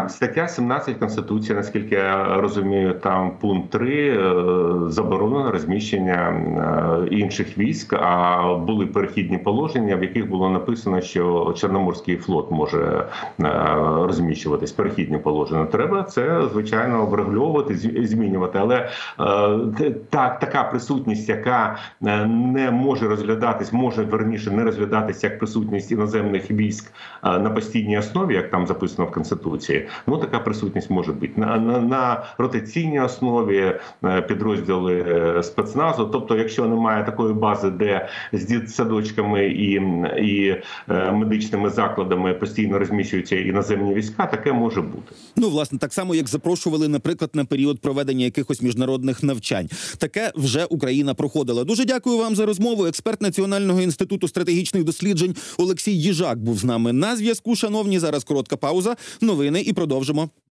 Стаття 0.08 0.48
17 0.48 0.98
Конституції, 0.98 1.56
наскільки 1.56 1.94
я 1.94 2.40
розумію, 2.40 2.94
там 2.94 3.30
пункт 3.40 3.70
3 3.70 4.08
е, 4.08 4.90
заборонено 4.90 5.50
розміщення 5.50 6.30
е, 7.10 7.14
інших 7.14 7.58
військ. 7.58 7.92
А 7.92 8.42
були 8.54 8.86
перехідні 8.86 9.38
положення, 9.38 9.96
в 9.96 10.02
яких 10.02 10.28
було 10.28 10.50
написано, 10.50 11.00
що 11.00 11.54
Чорноморський 11.56 12.16
флот 12.16 12.50
може 12.50 13.06
е, 13.40 13.50
розміщуватись. 14.06 14.72
Перехідні 14.72 15.18
положення. 15.18 15.64
Треба 15.64 16.02
це 16.02 16.42
звичайно 16.52 17.06
врегульовувати, 17.06 17.74
змінювати. 18.06 18.58
Але 18.58 18.76
е, 19.80 19.90
та 20.10 20.28
така 20.40 20.64
присутність, 20.64 21.28
яка 21.28 21.76
не 22.00 22.70
може 22.70 23.08
розглядатись, 23.08 23.72
може 23.72 24.02
верніше 24.02 24.50
не 24.50 24.64
розглядатись 24.64 25.24
як 25.24 25.38
присутність 25.38 25.92
іноземних 25.92 26.50
військ 26.50 26.92
на 27.22 27.50
постійній 27.50 27.98
основі, 27.98 28.34
як 28.34 28.50
там 28.50 28.66
записано 28.66 29.08
в 29.08 29.12
конституції. 29.12 29.83
Ну 30.06 30.18
така 30.18 30.38
присутність 30.38 30.90
може 30.90 31.12
бути 31.12 31.32
на, 31.36 31.56
на, 31.58 31.80
на 31.80 32.24
ротаційній 32.38 33.00
основі 33.00 33.74
е, 34.04 34.22
підрозділи 34.22 35.04
е, 35.08 35.42
спецназу. 35.42 36.08
Тобто, 36.12 36.36
якщо 36.36 36.66
немає 36.66 37.04
такої 37.04 37.34
бази, 37.34 37.70
де 37.70 38.08
з 38.32 38.46
дитсадочками 38.46 39.46
і, 39.46 39.80
і 40.18 40.62
е, 40.88 41.12
медичними 41.12 41.70
закладами 41.70 42.34
постійно 42.34 42.78
розміщуються 42.78 43.36
іноземні 43.36 43.94
війська, 43.94 44.26
таке 44.26 44.52
може 44.52 44.80
бути. 44.80 45.14
Ну, 45.36 45.50
власне, 45.50 45.78
так 45.78 45.92
само 45.92 46.14
як 46.14 46.28
запрошували, 46.28 46.88
наприклад, 46.88 47.30
на 47.34 47.44
період 47.44 47.80
проведення 47.80 48.24
якихось 48.24 48.62
міжнародних 48.62 49.22
навчань. 49.22 49.68
Таке 49.98 50.32
вже 50.36 50.64
Україна 50.64 51.14
проходила. 51.14 51.64
Дуже 51.64 51.84
дякую 51.84 52.18
вам 52.18 52.36
за 52.36 52.46
розмову. 52.46 52.86
Експерт 52.86 53.22
Національного 53.22 53.80
інституту 53.80 54.28
стратегічних 54.28 54.84
досліджень 54.84 55.34
Олексій 55.58 55.98
Їжак 55.98 56.38
був 56.38 56.58
з 56.58 56.64
нами 56.64 56.92
на 56.92 57.16
зв'язку. 57.16 57.56
Шановні, 57.56 57.98
зараз 57.98 58.24
коротка 58.24 58.56
пауза. 58.56 58.96
Новини 59.20 59.60
і 59.64 59.72
продовжимо. 59.72 60.30